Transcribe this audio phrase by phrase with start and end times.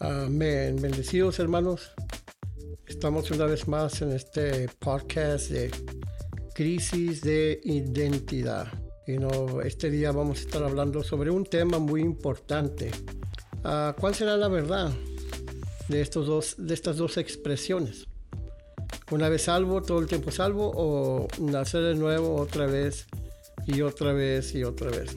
[0.00, 0.76] Amén.
[0.80, 1.92] Bendecidos hermanos.
[2.86, 5.70] Estamos una vez más en este podcast de
[6.54, 8.66] crisis de identidad.
[9.06, 12.90] Y no, este día vamos a estar hablando sobre un tema muy importante.
[13.62, 14.90] Ah, ¿Cuál será la verdad
[15.88, 18.06] de, estos dos, de estas dos expresiones?
[19.10, 23.06] Una vez salvo, todo el tiempo salvo, o nacer de nuevo otra vez
[23.66, 25.14] y otra vez y otra vez.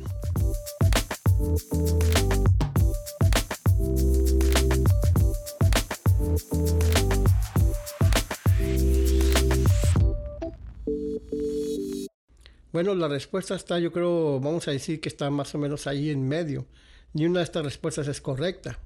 [12.73, 16.09] Bueno, la respuesta está, yo creo, vamos a decir que está más o menos ahí
[16.09, 16.65] en medio.
[17.13, 18.79] Ni una de estas respuestas es correcta.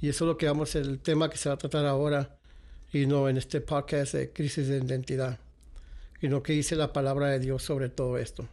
[0.00, 2.38] Y eso es lo que vamos, el tema que se va a tratar ahora,
[2.94, 5.38] y no en este podcast de crisis de identidad.
[6.22, 8.48] Y que dice la palabra de Dios sobre todo esto.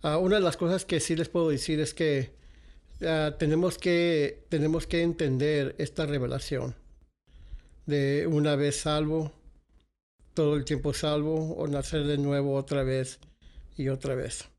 [0.00, 2.30] Ah, una de las cosas que sí les puedo decir es que
[3.02, 6.74] ah, tenemos que tenemos que entender esta revelación
[7.84, 9.30] de una vez salvo,
[10.32, 13.20] todo el tiempo salvo, o nacer de nuevo otra vez
[13.78, 14.50] y otra vez.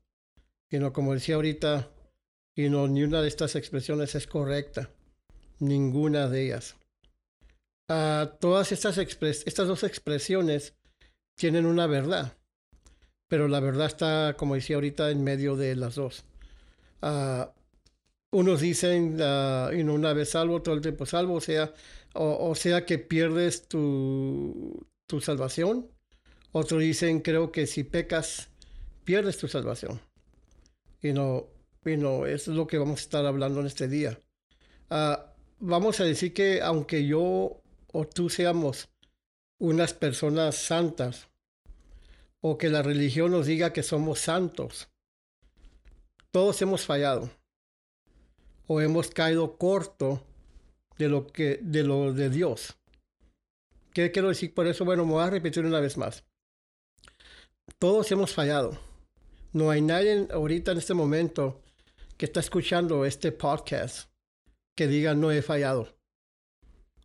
[0.70, 1.88] Y no, como decía ahorita,
[2.56, 4.90] y no, ni una de estas expresiones es correcta.
[5.60, 6.76] Ninguna de ellas.
[7.88, 10.74] Ah, todas estas, estas dos expresiones
[11.36, 12.36] tienen una verdad.
[13.28, 16.24] Pero la verdad está, como decía ahorita, en medio de las dos.
[17.02, 17.52] Ah,
[18.32, 21.72] unos dicen, uh, y no una vez salvo, todo el tiempo salvo, o sea,
[22.14, 25.88] o, sea que pierdes tu, tu salvación.
[26.52, 28.49] Otros dicen, creo que si pecas,
[29.10, 30.00] pierdes tu salvación.
[31.02, 31.48] Y no,
[31.84, 34.20] y no, eso es lo que vamos a estar hablando en este día.
[34.88, 37.60] Ah, vamos a decir que aunque yo
[37.92, 38.88] o tú seamos
[39.58, 41.26] unas personas santas,
[42.40, 44.88] o que la religión nos diga que somos santos,
[46.30, 47.30] todos hemos fallado
[48.68, 50.22] o hemos caído corto
[50.98, 52.78] de lo que de lo de Dios.
[53.92, 54.84] ¿Qué quiero decir por eso?
[54.84, 56.24] Bueno, me voy a repetir una vez más.
[57.80, 58.89] Todos hemos fallado.
[59.52, 61.60] No hay nadie ahorita en este momento
[62.16, 64.10] que está escuchando este podcast
[64.76, 65.88] que diga no he fallado.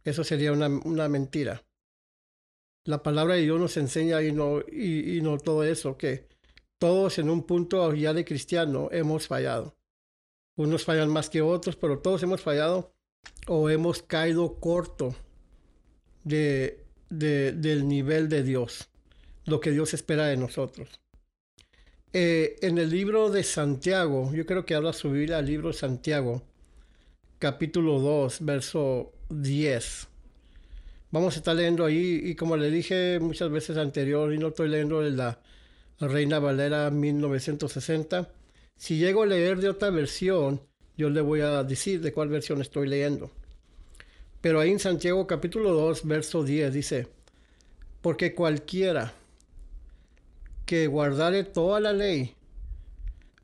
[0.04, 1.66] Eso sería una, mentira.
[2.84, 6.28] La palabra de Dios nos enseña y no, y, no todo eso, que
[6.78, 9.76] todos en un punto ya de cristiano hemos fallado.
[10.56, 12.94] Unos fallan más que otros, pero todos hemos fallado
[13.48, 15.16] o hemos caído corto
[16.24, 18.90] de, del nivel de Dios,
[19.46, 21.02] lo que Dios espera de nosotros.
[22.18, 26.44] Eh, en el libro de Santiago, yo creo que habla subir al libro de Santiago,
[27.40, 30.08] capítulo 2, verso 10.
[31.12, 34.70] Vamos a estar leyendo ahí, y como le dije muchas veces anterior, y no estoy
[34.70, 35.42] leyendo de la
[36.00, 38.30] Reina Valera 1960.
[38.78, 40.62] Si llego a leer de otra versión,
[40.96, 43.30] yo le voy a decir de cuál versión estoy leyendo.
[44.40, 47.10] Pero ahí en Santiago capítulo 2, verso 10 dice,
[48.02, 49.14] porque cualquiera
[50.66, 52.36] que guardare toda la ley,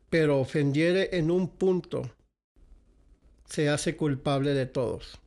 [0.09, 2.09] pero ofendiere en un punto,
[3.45, 5.19] se hace culpable de todos.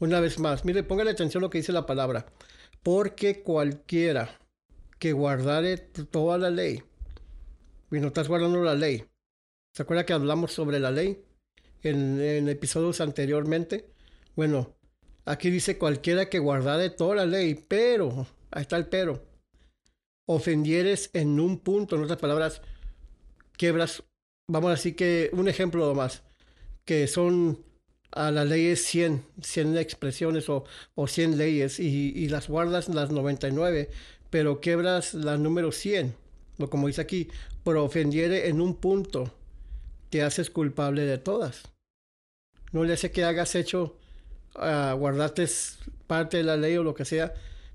[0.00, 2.26] Una vez más, mire, póngale atención lo que dice la palabra.
[2.82, 4.40] Porque cualquiera
[4.98, 6.82] que guardare toda la ley,
[7.90, 9.04] y no estás guardando la ley.
[9.74, 11.22] ¿Se acuerda que hablamos sobre la ley
[11.82, 13.86] en, en episodios anteriormente?
[14.34, 14.74] Bueno,
[15.24, 19.31] aquí dice cualquiera que guardare toda la ley, pero, ahí está el pero
[20.26, 22.62] ofendieres en un punto, en otras palabras,
[23.56, 24.02] quebras,
[24.48, 26.22] vamos a decir que un ejemplo más,
[26.84, 27.64] que son
[28.12, 33.10] a las leyes 100, 100 expresiones o, o 100 leyes y, y, las guardas las
[33.10, 33.90] 99,
[34.30, 36.14] pero quebras la número 100,
[36.58, 37.28] o como dice aquí,
[37.64, 39.32] pero ofendiere en un punto,
[40.10, 41.62] te haces culpable de todas.
[42.72, 43.96] No le hace que hagas hecho,
[44.56, 45.46] uh, guardarte
[46.06, 47.34] parte de la ley o lo que sea,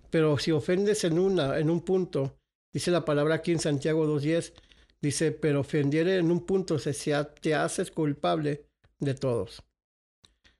[0.09, 2.37] pero si ofendes en una, en un punto,
[2.77, 4.53] Dice la palabra aquí en Santiago 2.10,
[5.01, 6.93] dice, pero ofendiere en un punto, se,
[7.41, 8.65] te haces culpable
[8.99, 9.63] de todos.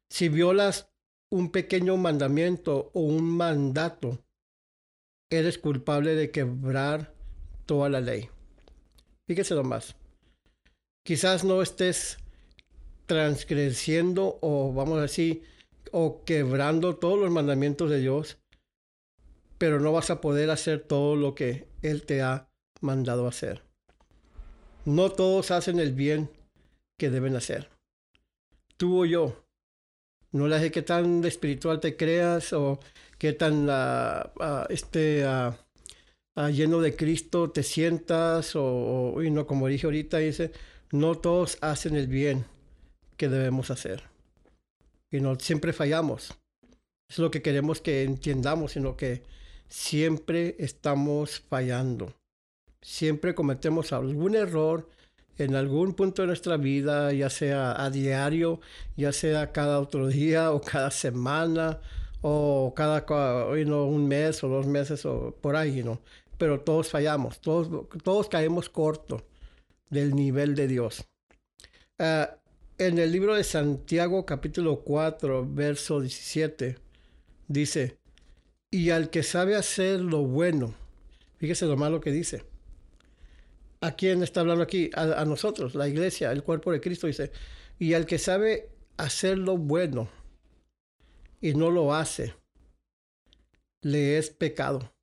[0.10, 0.90] Si violas
[1.30, 4.18] un pequeño mandamiento o un mandato,
[5.30, 7.14] eres culpable de quebrar
[7.68, 8.30] toda la ley.
[9.28, 9.96] Fíjese más.
[11.06, 12.18] Quizás no estés
[13.06, 15.44] transgrediendo o vamos a decir,
[15.92, 18.40] o quebrando todos los mandamientos de Dios,
[19.58, 22.50] pero no vas a poder hacer todo lo que Él te ha
[22.82, 23.64] mandado hacer.
[24.86, 26.30] No todos hacen el bien
[26.98, 27.70] que deben hacer.
[28.78, 29.44] Tú o yo.
[30.32, 32.80] No le sé qué tan espiritual te creas o
[33.18, 34.68] qué tan uh,
[36.52, 40.52] lleno de Cristo te sientas o, y no como dije ahorita dice
[40.92, 42.46] no todos hacen el bien
[43.18, 44.04] que debemos hacer.
[45.12, 46.34] y no siempre fallamos.
[47.10, 49.24] Es lo que queremos que entiendamos, sino que
[49.68, 52.14] siempre estamos fallando.
[52.82, 54.90] Siempre cometemos algún error
[55.38, 58.60] en algún punto de nuestra vida, ya sea a diario,
[58.96, 61.80] ya sea cada otro día o cada semana
[62.22, 63.06] o cada
[63.48, 66.02] un mes o dos meses o por ahí, ¿no?
[66.38, 69.24] Pero todos fallamos, todos, todos caemos corto
[69.90, 71.06] del nivel de Dios.
[72.00, 72.38] Ah,
[72.78, 76.78] en el libro de Santiago capítulo 4, verso 17,
[77.48, 77.98] dice,
[78.78, 80.76] y al que sabe hacer lo bueno,
[81.38, 82.44] fíjese lo malo que dice.
[83.82, 84.92] ¿A quién está hablando aquí?
[84.94, 87.32] A, nosotros, la iglesia, el cuerpo de Cristo, dice,
[87.80, 90.10] y al que sabe hacer lo bueno
[91.42, 92.36] y no lo hace,
[93.82, 94.94] le es pecado.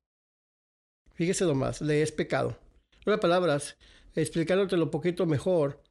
[1.15, 2.57] Fíjese más, le es pecado.
[3.05, 3.77] En otras palabras,
[4.15, 5.83] explicándote lo poquito mejor,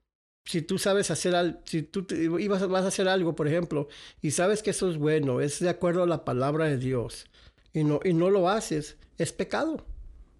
[0.46, 2.06] si tú sabes hacer algo, si tú
[2.38, 3.88] ibas, vas a hacer algo, por ejemplo,
[4.22, 7.26] y sabes que eso es bueno, es de acuerdo a la palabra de Dios,
[7.74, 9.84] y no, y no lo haces, es pecado.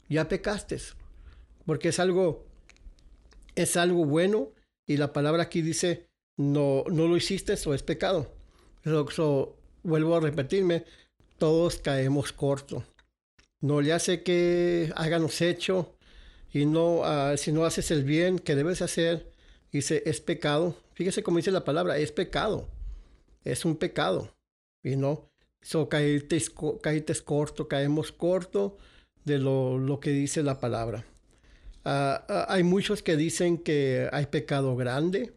[0.09, 0.79] Ya pecaste.
[1.67, 2.47] Porque es algo,
[3.55, 4.53] es algo bueno,
[4.87, 6.07] y la palabra aquí dice,
[6.39, 8.33] no, no lo hiciste, eso es pecado.
[9.11, 10.87] So, vuelvo a repetirme,
[11.37, 12.85] todos caemos corto.
[13.61, 15.95] No le hace que háganos hecho,
[16.53, 19.35] y no, uh, si no haces el bien que debes hacer,
[19.75, 20.77] Dice, es pecado.
[20.93, 22.69] Fíjese cómo dice la palabra, es pecado.
[23.43, 24.33] Es un pecado.
[24.85, 25.33] Y no,
[25.65, 26.39] so, caíste,
[27.25, 28.77] corto, caemos corto
[29.25, 31.07] de lo, lo que dice la palabra.
[31.85, 35.33] Ah, ah, hay muchos que dicen que hay pecado grande.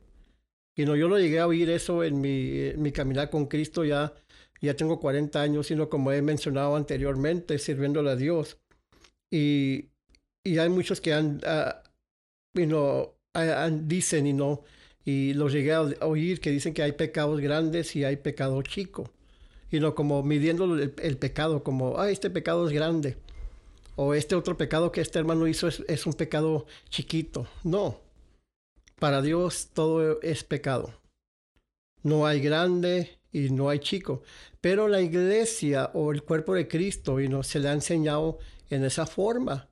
[0.75, 4.13] Y no, yo lo llegué a oír eso en mi, mi caminar con Cristo ya,
[4.62, 8.57] ya tengo 40 años, sino como he mencionado anteriormente, sirviéndole a Dios.
[9.31, 9.89] Y,
[10.45, 13.13] y hay muchos que han, uh, you
[13.88, 14.63] dicen y no,
[15.06, 19.12] y los llegué a oír que dicen que hay pecados grandes y hay pecado chico.
[19.71, 23.17] Y no como midiendo el, pecado, como, ah, este pecado es grande.
[23.95, 27.47] O este otro pecado que este hermano hizo es, es un pecado chiquito.
[27.63, 27.99] No.
[28.99, 30.93] Para Dios todo es pecado.
[32.03, 34.23] No hay grande y no hay chico.
[34.61, 38.39] Pero la iglesia o el cuerpo de Cristo y no se le ha enseñado
[38.69, 39.69] en esa forma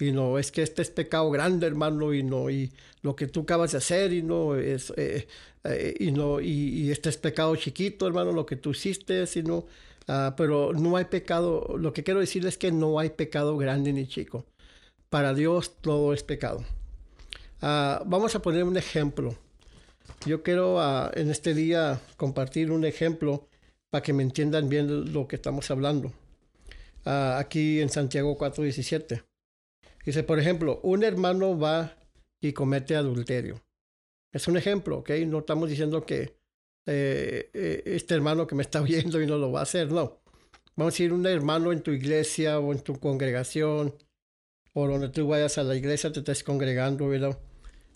[0.00, 2.72] y no es que este es pecado grande hermano y no y
[3.02, 5.26] lo que tú acabas de hacer y no es eh,
[5.64, 9.66] eh, y no y, este es pecado chiquito hermano lo que tú hiciste sino
[10.08, 13.92] uh, pero no hay pecado lo que quiero decir es que no hay pecado grande
[13.92, 14.46] ni chico.
[15.10, 16.64] Para Dios todo es pecado.
[17.62, 19.34] Uh, vamos a poner un ejemplo.
[20.26, 23.48] Yo quiero uh, en este día compartir un ejemplo
[23.90, 26.12] para que me entiendan bien lo que estamos hablando.
[27.04, 29.27] Aquí en Santiago 4:17
[30.08, 31.98] Dice, por ejemplo, un hermano va
[32.40, 33.60] y comete adulterio.
[34.32, 35.10] Es un ejemplo, ¿ok?
[35.26, 36.34] No estamos diciendo que
[36.86, 40.22] eh, eh, este hermano que me está viendo y no lo va a hacer, no.
[40.76, 43.94] Vamos a decir un hermano en tu iglesia o en tu congregación
[44.72, 47.38] o donde tú vayas a la iglesia, te estés congregando, ¿verdad?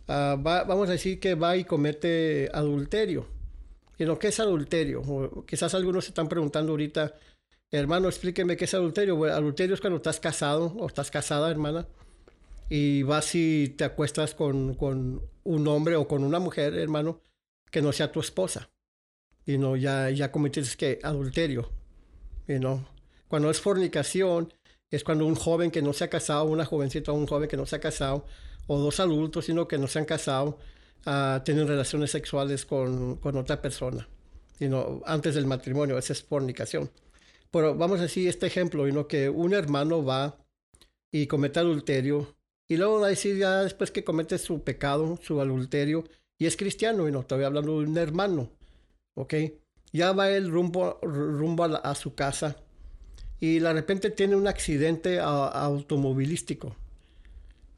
[0.06, 3.26] Ah, vamos a decir que va y comete adulterio.
[3.96, 5.02] ¿Y lo que es adulterio?
[5.46, 7.14] quizás algunos se están preguntando ahorita,
[7.72, 9.24] hermano, explíqueme qué es adulterio.
[9.24, 11.86] Adulterio es cuando estás casado o estás casada, hermana,
[12.68, 17.20] y vas y te acuestas con, con un hombre o con una mujer, hermano,
[17.70, 18.70] que no sea tu esposa.
[19.44, 21.70] Y no, ya, ya cometiste que adulterio.
[22.46, 22.86] Y no.
[23.28, 24.52] Cuando es fornicación,
[24.90, 27.56] es cuando un joven que no se ha casado, una jovencita o un joven que
[27.56, 28.26] no se ha casado,
[28.66, 30.58] o dos adultos, sino que no se han casado,
[31.06, 34.06] uh, tienen relaciones sexuales con, con otra persona.
[34.60, 36.90] Y no, antes del matrimonio, esa es fornicación.
[37.52, 40.36] Pero vamos a decir este ejemplo, no que un hermano va
[41.12, 42.34] y comete adulterio
[42.66, 46.04] y luego va a decir ya después que comete su pecado, su adulterio,
[46.38, 48.50] y es cristiano, y no estoy hablando de un hermano,
[49.14, 49.34] ¿ok?
[49.92, 52.56] Ya va él rumbo, rumbo a, su casa
[53.38, 56.74] y de repente tiene un accidente automovilístico.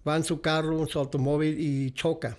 [0.07, 2.39] Va en su carro, en su automóvil y choca.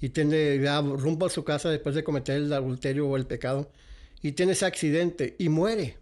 [0.00, 3.70] Y tiene ya rumbo a su casa después de cometer el adulterio o el pecado.
[4.22, 5.98] Y tiene ese accidente y muere.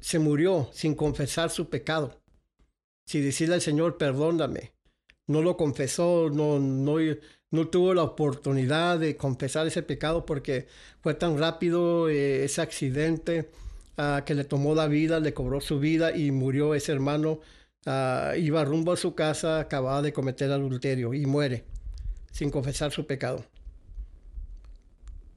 [0.00, 2.22] Se murió sin confesar su pecado
[3.06, 4.72] si decirle al Señor, perdóname,
[5.26, 10.66] no lo confesó, no, tuvo la oportunidad de confesar ese pecado porque
[11.00, 13.50] fue tan rápido eh, ese accidente
[13.98, 17.40] uh, que le tomó la vida, le cobró su vida y murió ese hermano.
[17.84, 21.64] Uh, iba rumbo a su casa, acababa de cometer adulterio y muere
[22.30, 23.44] sin confesar su pecado.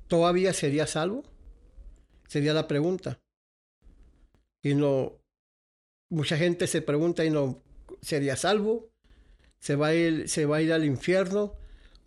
[0.07, 1.24] ¿Todavía sería salvo?
[2.27, 3.19] Sería la pregunta.
[4.65, 5.13] Y no,
[6.10, 7.62] mucha gente se pregunta y no,
[8.01, 8.89] ¿sería salvo?
[9.60, 11.53] ¿Se va a ir, se va a ir al infierno?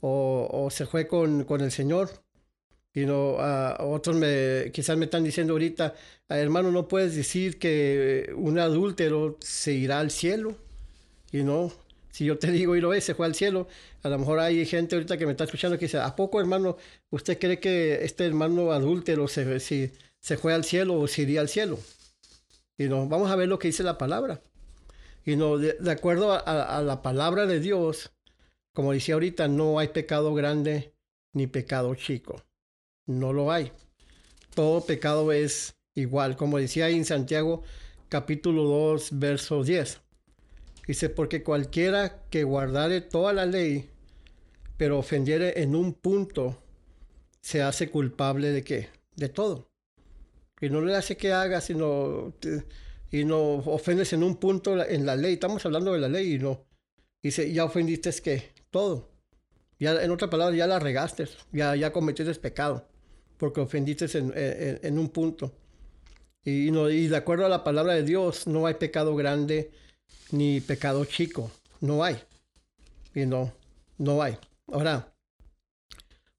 [0.01, 2.11] ¿O, se fue con, con, el Señor?
[2.93, 3.37] Y no,
[3.79, 5.95] otros me, quizás me están diciendo ahorita,
[6.29, 10.57] ah, hermano, no puedes decir que un adúltero se irá al cielo.
[11.31, 11.73] Y no,
[12.11, 13.69] si yo te digo y lo ves, se fue al cielo,
[14.03, 16.77] a lo mejor hay gente ahorita que me está escuchando que dice, ¿a poco hermano,
[17.11, 21.49] usted cree que este hermano adúltero se, se fue al cielo o se iría al
[21.49, 21.79] cielo?
[22.79, 24.41] Y no, vamos a ver lo que dice la palabra.
[25.25, 28.13] Y no, de, acuerdo a, la palabra de Dios,
[28.73, 30.95] como decía ahorita, no hay pecado grande
[31.35, 32.43] ni pecado chico.
[33.07, 33.73] No lo hay.
[34.55, 36.37] Todo pecado es igual.
[36.37, 37.63] Como decía ahí en Santiago
[38.09, 40.01] capítulo 2, verso 10.
[40.87, 43.91] Dice, porque cualquiera que guardare toda la ley,
[44.79, 46.57] pero ofendiere en un punto,
[47.43, 48.89] se hace culpable de qué?
[49.15, 49.69] De todo.
[50.61, 52.35] Y no le hace que haga, sino...
[53.11, 55.35] y no ofendes en un punto en la ley.
[55.35, 56.67] Estamos hablando de la ley y no.
[57.23, 59.11] Dice, ya ofendiste es que todo.
[59.79, 62.89] Ya, en otra palabra, ya la regaste, ya, ya cometiste pecado,
[63.37, 65.53] porque ofendiste en, en, un punto.
[66.45, 69.71] Y, no, y de acuerdo a la palabra de Dios, no hay pecado grande
[70.33, 71.51] ni pecado chico.
[71.81, 72.21] No hay.
[73.15, 73.53] Y no,
[73.99, 74.37] no hay.
[74.67, 75.15] Ahora,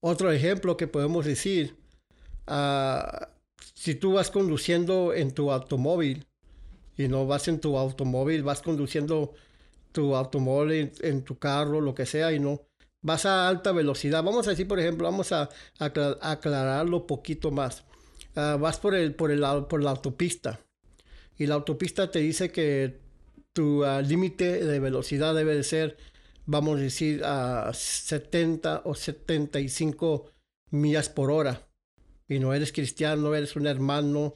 [0.02, 1.78] otro ejemplo que podemos decir,
[2.48, 3.30] ah,
[3.80, 6.28] si tú vas conduciendo en tu automóvil
[6.98, 9.34] y no vas en tu automóvil, vas conduciendo
[9.94, 12.62] tu automóvil en, tu carro, lo que sea, y no
[13.02, 14.22] vas a alta velocidad.
[14.22, 15.48] Vamos a decir, por ejemplo, vamos a,
[15.80, 17.86] aclararlo poquito más.
[18.36, 20.60] Ah, vas por, el, por, el, por la autopista
[21.38, 23.00] y la autopista te dice que
[23.54, 25.96] tu ah, límite de velocidad debe de ser,
[26.46, 30.34] vamos a decir, a 70 o 75
[30.70, 31.69] millas por hora.
[32.30, 34.34] Y no eres cristiano, eres un hermano,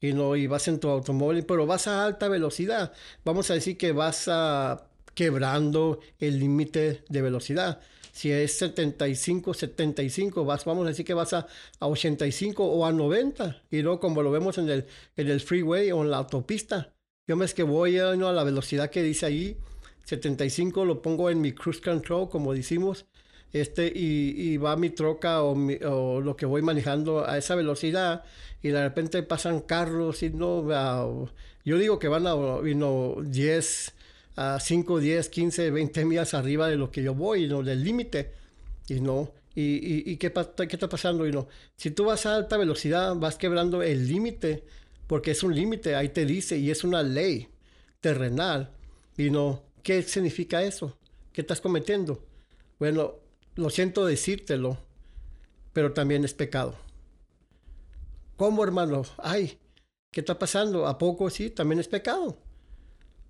[0.00, 2.92] y no, y vas en tu automóvil, pero vas a alta velocidad.
[3.24, 7.80] Vamos a decir que vas a quebrando el límite de velocidad.
[8.12, 11.46] Si es 75, 75, vas, vamos a decir que vas a,
[11.80, 15.90] a 85 o a 90, y no como lo vemos en el, en el freeway
[15.92, 16.92] o en la autopista.
[17.26, 19.56] Yo me es que voy a la velocidad que dice ahí,
[20.04, 23.06] 75, lo pongo en mi cruise control, como decimos,
[23.52, 28.24] este, y, va mi troca o, lo que voy manejando a esa velocidad,
[28.62, 31.28] y de repente pasan carros y no,
[31.64, 33.94] yo digo que van a you 10,
[34.36, 38.32] a 5, 10, 15, 20 millas arriba de lo que yo voy, no, del límite,
[38.88, 39.32] y no.
[39.54, 41.26] ¿Y, y, qué, qué está pasando?
[41.26, 44.62] Y no, si tú vas a alta velocidad, vas quebrando el límite
[45.08, 47.48] porque es un límite, ahí te dice, y es una ley
[48.00, 48.70] terrenal.
[49.16, 50.96] Y no, ¿qué significa eso?
[51.32, 52.22] ¿Qué estás cometiendo?
[52.78, 53.14] Bueno,
[53.58, 54.78] lo siento decírtelo,
[55.72, 56.76] pero también es pecado.
[58.36, 59.02] ¿Cómo, hermano?
[59.18, 59.58] Ay,
[60.12, 60.86] ¿qué está pasando?
[60.86, 61.50] ¿A poco sí?
[61.50, 62.38] También es pecado.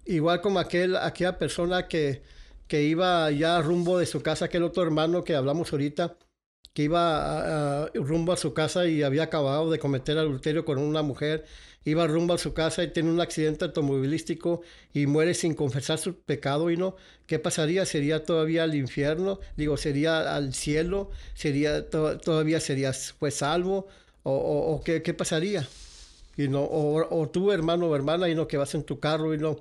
[0.05, 2.23] Igual como aquel, aquella persona que,
[2.67, 6.19] que iba ya rumbo de su casa, aquel otro hermano que hablamos ahorita,
[6.75, 11.45] que iba rumbo a su casa y había acabado de cometer adulterio con una mujer
[11.91, 16.15] iba rumbo a su casa y tiene un accidente automovilístico y muere sin confesar su
[16.21, 16.97] pecado y no,
[17.27, 17.87] ¿qué pasaría?
[17.87, 19.41] ¿Sería todavía al infierno?
[19.57, 21.11] Digo, ¿sería al cielo?
[21.35, 23.87] ¿Sería todavía sería pues salvo?
[24.23, 25.67] ¿O, o, ¿qué, qué, pasaría?
[26.37, 29.33] Y no, o, o, tú, hermano o hermana, y no, que vas en tu carro
[29.33, 29.59] y no,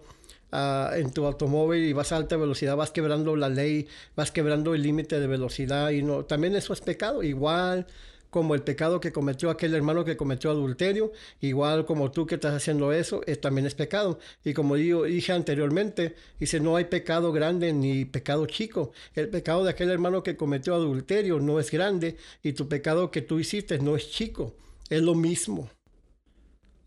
[0.51, 4.75] uh, en tu automóvil y vas a alta velocidad, vas quebrando la ley, vas quebrando
[4.75, 7.87] el límite de velocidad y no, también eso es pecado, igual
[8.29, 11.11] como el pecado que cometió aquel hermano que cometió adulterio,
[11.41, 14.19] igual como tú que estás haciendo eso, es, también es pecado.
[14.43, 18.91] Y como digo, dije anteriormente, dice, no hay pecado grande ni pecado chico.
[19.15, 23.21] El pecado de aquel hermano que cometió adulterio no es grande y tu pecado que
[23.21, 24.53] tú hiciste no es chico,
[24.89, 25.69] es lo mismo.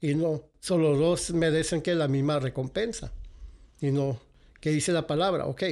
[0.01, 3.13] Y no, solo dos merecen que la misma recompensa.
[3.83, 4.21] Y no,
[4.61, 5.47] ¿qué dice la palabra?
[5.47, 5.63] Ok,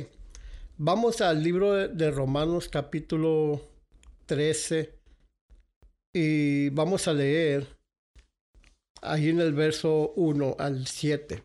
[0.79, 3.61] vamos al libro de Romanos capítulo
[4.25, 4.95] 13
[6.15, 7.67] y vamos a leer
[9.03, 11.43] ahí en el verso 1 al 7.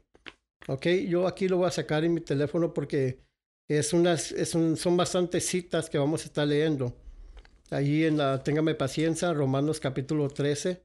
[0.69, 3.19] Ok, yo aquí lo voy a sacar en mi teléfono porque
[3.67, 6.95] es unas, es son bastantes citas que vamos a estar leyendo.
[7.71, 10.81] Ahí en la, téngame paciencia, Romanos capítulo 13.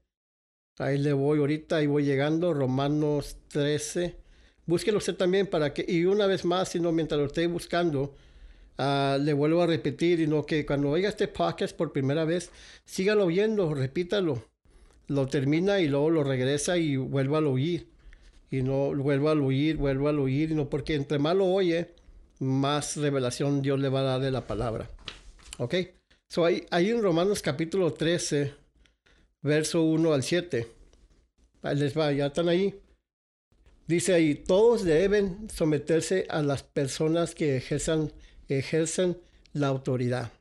[0.79, 4.27] Ahí le voy ahorita, ahí voy llegando, Romanos 13.
[4.69, 8.13] Búsquelo usted también para que, y una vez más, sino mientras lo esté buscando,
[8.81, 12.49] Ah, le vuelvo a repetir, y no que cuando oiga este podcast por primera vez,
[12.85, 14.41] sígalo oyendo, repítalo.
[15.07, 17.89] Lo termina y luego lo regresa y vuelva a oír.
[18.49, 21.93] Y no vuelva a oír, vuelva a oír, y no porque entre más lo oye,
[22.39, 24.89] más revelación Dios le va a dar de la palabra.
[25.57, 25.75] ¿Ok?
[26.29, 28.53] So, hay, hay en Romanos capítulo 13,
[29.41, 30.67] verso 1 al 7.
[31.63, 32.79] Ahí les va, ya están ahí.
[33.89, 39.17] Dice ahí, todos deben someterse a las personas que ejercen
[39.53, 40.31] la autoridad.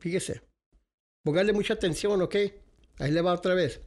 [0.00, 0.42] Fíjese,
[1.22, 2.36] ponganle mucha atención, ¿ok?
[2.98, 3.80] Ahí le va otra vez.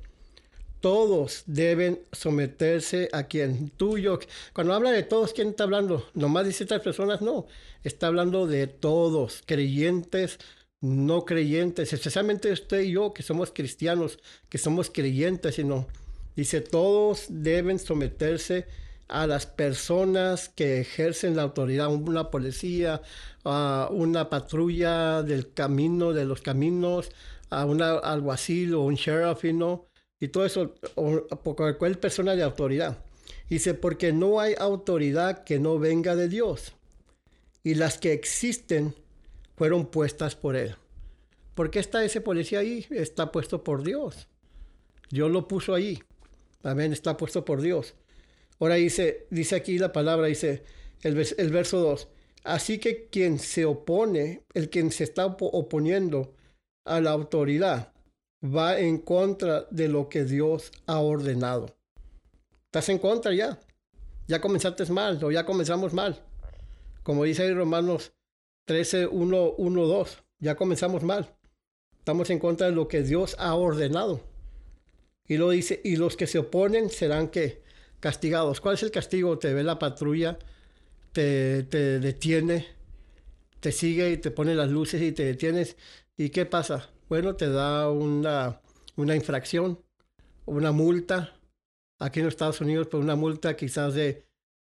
[0.80, 4.18] Todos deben someterse a quien tú y yo.
[4.51, 6.10] Cuando habla de todos, ¿quién está hablando?
[6.16, 7.46] Nomás dice estas personas, no.
[7.84, 10.39] Está hablando de todos, creyentes,
[10.82, 14.18] no creyentes, especialmente usted y yo, que somos cristianos,
[14.50, 15.86] que somos creyentes, sino
[16.36, 18.66] dice, todos deben someterse
[19.08, 23.02] a las personas que ejercen la autoridad, una policía,
[23.44, 27.12] a una patrulla del camino, de los caminos,
[27.50, 29.88] a un alguacil o un sheriff, ¿no?
[30.20, 32.98] y todo eso, o, por cualquier persona de autoridad.
[33.50, 36.74] Dice, porque no hay autoridad que no venga de Dios.
[37.64, 38.94] Y las que existen
[39.56, 40.76] fueron puestas por Él.
[41.56, 42.86] ¿Por qué está ese policía ahí?
[42.90, 44.28] Está puesto por Dios.
[45.10, 46.04] Dios lo puso ahí.
[46.64, 47.94] Amén, está puesto por Dios.
[48.60, 50.64] Ahora dice, dice aquí la palabra, dice
[51.04, 52.08] el, el verso 2.
[52.44, 56.34] Así que quien se opone, el quien se está oponiendo
[56.86, 57.94] a la autoridad,
[58.44, 61.76] va en contra de lo que Dios ha ordenado.
[62.66, 63.60] Estás en contra ya.
[64.28, 66.22] Ya comenzaste mal o ya comenzamos mal.
[67.04, 68.14] Como dice ahí Romanos
[68.66, 70.24] 13, 1, 1, 2.
[70.40, 71.34] Ya comenzamos mal.
[72.00, 74.22] Estamos en contra de lo que Dios ha ordenado.
[75.28, 77.62] Y lo dice, y los que se oponen serán que
[78.00, 78.62] castigados.
[78.62, 79.38] ¿Cuál es el castigo?
[79.39, 80.38] Te ve la patrulla,
[81.12, 82.68] te, te detiene,
[83.60, 85.77] te sigue y te pone las luces y te detienes.
[86.18, 86.89] ¿Y qué pasa?
[87.10, 88.62] bueno, te da una,
[88.96, 89.84] una infracción,
[90.46, 91.34] una multa.
[92.00, 94.25] Aquí en los Estados Unidos, pues una multa quizás de,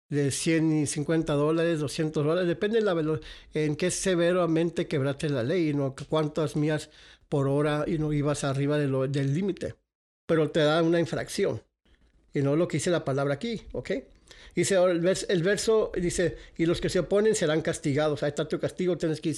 [0.10, 3.20] de 150 dólares, 200 dólares, depende de la
[3.54, 5.96] en qué severamente quebraste la ley, ¿no?
[6.10, 6.90] cuántas millas
[7.28, 9.76] por hora y no ibas arriba del límite.
[10.26, 11.62] Pero te da una infracción.
[12.34, 13.92] Y no lo que dice la palabra aquí, ¿ok?
[14.56, 18.24] Dice el, el, verso, dice, y los que se oponen serán castigados.
[18.24, 19.38] Ahí está tu castigo, tienes que, ir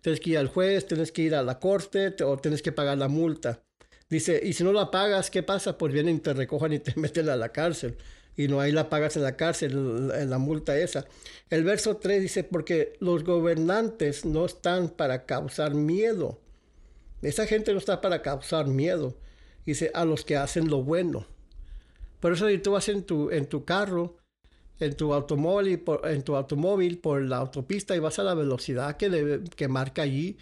[0.00, 2.98] tienes que ir al juez, tienes que ir a la corte o tienes que pagar
[2.98, 3.62] la multa.
[4.08, 5.78] Dice, y si no la pagas, ¿qué pasa?
[5.78, 7.96] Pues vienen y te recojan y te meten a la cárcel.
[8.36, 11.06] Y no ahí la pagas en la cárcel, en la multa esa.
[11.50, 16.38] El verso 3 dice, porque los gobernantes no están para causar miedo.
[17.20, 19.16] Esa gente no está para causar miedo.
[19.66, 21.26] Dice, a los que hacen lo bueno.
[22.22, 24.16] Por eso si tú vas en tu, en tu carro
[24.78, 28.96] en tu automóvil, por, en tu automóvil por la autopista y vas a la velocidad
[28.96, 30.36] que, que marca allí,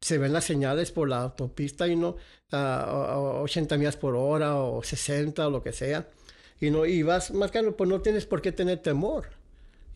[0.00, 2.16] se ven las señales por la autopista y no
[2.50, 6.08] a, 80 millas por hora o 60 o lo que sea.
[6.60, 9.30] Y, no, y vas marcando, pues no tienes por qué tener temor.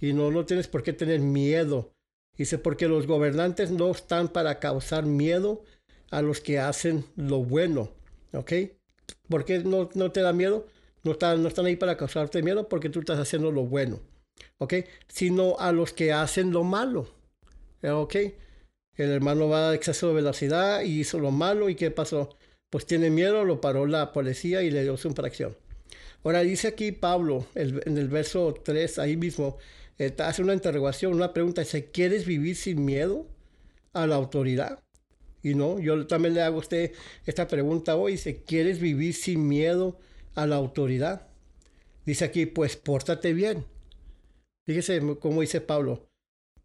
[0.00, 1.92] Y no, no tienes por qué tener miedo.
[2.37, 5.62] Dice, porque los gobernantes no están para causar miedo
[6.11, 7.90] a los que hacen lo bueno.
[8.32, 8.52] ¿Ok?
[9.28, 10.66] ¿Por qué no, no te da miedo?
[11.02, 14.00] No están, no están ahí para causarte miedo porque tú estás haciendo lo bueno.
[14.59, 14.74] ¿Ok?
[15.09, 17.09] Sino a los que hacen lo malo.
[17.82, 18.16] ¿Ok?
[18.96, 21.68] El hermano va a exceso de velocidad y hizo lo malo.
[21.68, 22.37] ¿Y qué pasó?
[22.70, 25.56] Pues tiene miedo, lo paró la policía y le dio su infracción.
[26.24, 29.59] Ahora dice aquí Pablo, en el verso 3, ahí mismo,
[29.98, 31.61] eh, hace una interrogación, una pregunta.
[31.61, 33.26] Dice, ¿quieres vivir sin miedo
[33.92, 34.80] a la autoridad?
[35.42, 36.92] Y no, yo también le hago a usted
[37.26, 38.12] esta pregunta hoy.
[38.12, 39.98] Dice, ¿quieres vivir sin miedo
[40.37, 41.27] a la autoridad.
[42.05, 43.64] Dice aquí, pues pórtate bien.
[44.66, 46.09] Fíjese cómo dice Pablo,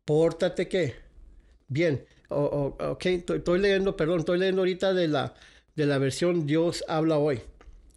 [0.05, 0.95] pórtate qué?
[1.67, 2.05] Bien.
[2.29, 5.33] ok, estoy, leyendo, perdón, estoy leyendo ahorita de la,
[5.75, 7.41] de la versión Dios habla hoy.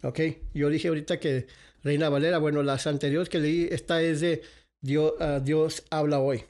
[0.03, 0.19] Ok,
[0.53, 1.47] yo dije ahorita que
[1.83, 4.41] Reina Valera, bueno, las anteriores que leí, esta es de
[4.81, 6.43] Dios, ah, Dios habla hoy.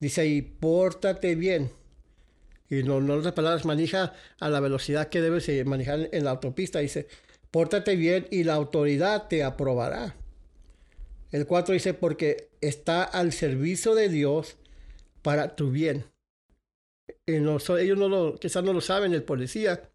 [0.00, 1.70] Dice ahí, pórtate bien.
[2.68, 6.80] Y no, no otras palabras, maneja a la velocidad que debes manejar en la autopista.
[6.80, 7.08] Dice,
[7.56, 10.14] pórtate bien y la autoridad te aprobará.
[11.32, 14.58] El 4 dice, porque está al servicio de Dios
[15.22, 16.04] para tu bien.
[17.24, 19.88] Ellos no lo, quizás no lo saben, el policía.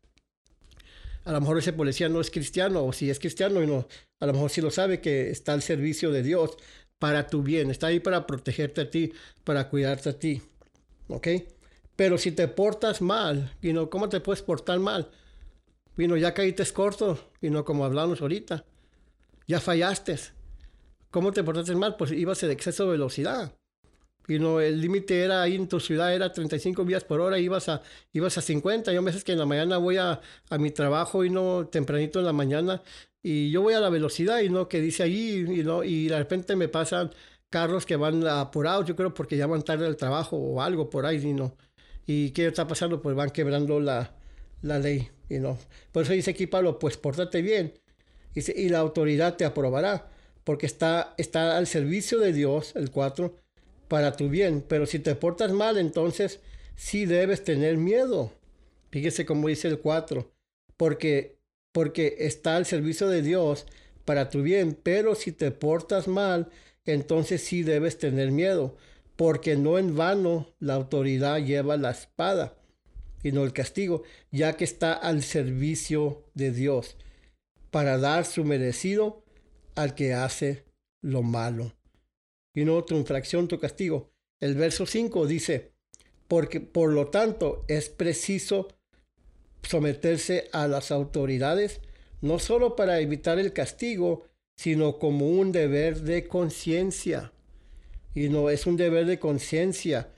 [1.24, 3.88] A lo mejor ese policía no es cristiano, o si es cristiano, no,
[4.19, 6.58] a lo mejor sí lo sabe que está al servicio de Dios
[6.97, 7.69] para tu bien.
[7.69, 10.41] Está ahí para protegerte a ti, para cuidarte a ti.
[11.10, 11.28] ¿Ok?
[11.95, 15.12] Pero si te portas mal, y no, ¿cómo te puedes portar mal?
[15.97, 18.65] Vino, ya caíste corto, y no como hablamos ahorita.
[19.47, 20.17] Ya fallaste.
[21.10, 21.97] ¿Cómo te portaste mal?
[21.97, 23.54] Pues ibas en exceso de velocidad.
[24.27, 27.67] Y no, el límite era ahí en tu ciudad, era 35 millas por hora, ibas
[27.69, 27.82] a,
[28.13, 28.93] ibas a 50.
[28.93, 32.19] Yo me veces que en la mañana voy a, a, mi trabajo y no tempranito
[32.19, 32.82] en la mañana,
[33.21, 36.17] y yo voy a la velocidad y no, que dice allí, y no, y de
[36.17, 37.12] repente me pasan
[37.49, 41.06] carros que van apurados, yo creo porque ya van tarde al trabajo o algo por
[41.06, 41.58] ahí, y no.
[42.06, 43.01] ¿Y qué está pasando?
[43.01, 44.15] Pues van quebrando la,
[44.62, 45.10] la ley.
[45.30, 45.58] Y no.
[45.91, 47.74] Por eso dice aquí Pablo, pues pórtate bien.
[48.34, 50.10] Y la autoridad te aprobará,
[50.43, 53.36] porque está, está al servicio de Dios, el 4,
[53.88, 54.63] para tu bien.
[54.67, 56.39] Pero si te portas mal, entonces
[56.76, 58.32] sí debes tener miedo.
[58.89, 60.32] Fíjese cómo dice el 4,
[60.78, 63.65] porque porque está al servicio de Dios
[64.06, 66.50] para tu bien, pero si te portas mal,
[66.86, 68.76] entonces sí debes tener miedo,
[69.15, 72.58] porque no en vano la autoridad lleva la espada
[73.23, 76.97] y no el castigo, ya que está al servicio de Dios,
[77.69, 79.23] para dar su merecido
[79.75, 80.65] al que hace
[81.01, 81.73] lo malo.
[82.53, 84.12] Y no tu infracción, tu castigo.
[84.39, 85.71] El verso 5 dice,
[86.27, 88.67] porque por lo tanto es preciso
[89.63, 91.81] someterse a las autoridades,
[92.21, 97.31] no solo para evitar el castigo, sino como un deber de conciencia.
[98.13, 100.10] Y no es un deber de conciencia.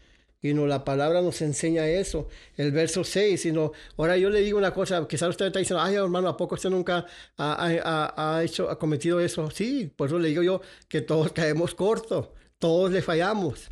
[0.44, 2.28] Y no, la palabra nos enseña eso.
[2.58, 5.96] El verso 6, sino, ahora yo le digo una cosa, quizás usted está diciendo, ay
[5.96, 7.06] hermano, ¿a poco usted nunca
[7.38, 9.50] ha, hecho, ha cometido eso?
[9.50, 12.28] Sí, por eso le digo yo que todos caemos cortos,
[12.60, 13.70] todos le fallamos.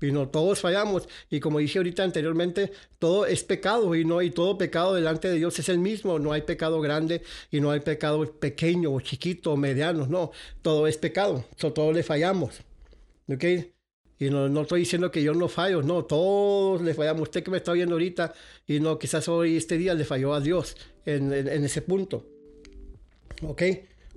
[0.00, 1.08] Y no, todos fallamos.
[1.30, 5.36] Y como dije ahorita anteriormente, todo es pecado y no, y todo pecado delante de
[5.36, 6.18] Dios es el mismo.
[6.18, 10.06] No hay pecado grande y no hay pecado pequeño o chiquito o mediano.
[10.06, 11.44] No, todo es pecado.
[11.56, 12.60] So, todos le fallamos.
[13.28, 13.44] ¿Ok?
[14.18, 17.22] Y no, no estoy diciendo que yo no fallo, no, todos le fallamos.
[17.22, 18.32] Usted que me está viendo ahorita,
[18.66, 22.26] y no, quizás hoy este día le falló a Dios en, en ese punto.
[23.42, 23.62] ¿Ok?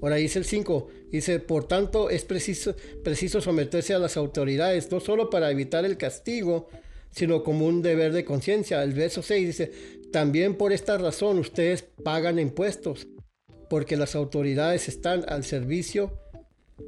[0.01, 4.99] Ahora dice el 5, dice, por tanto es preciso, preciso someterse a las autoridades, no
[5.01, 6.69] solo para evitar el castigo,
[7.11, 8.81] sino como un deber de conciencia.
[8.81, 9.71] El verso 6 dice,
[10.11, 13.07] también por esta razón ustedes pagan impuestos,
[13.69, 16.17] porque las autoridades están al servicio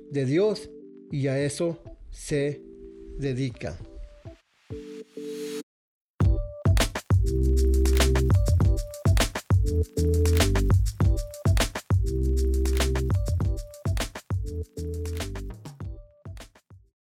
[0.10, 0.70] de Dios
[1.12, 2.62] y a eso se
[3.22, 3.78] dedica.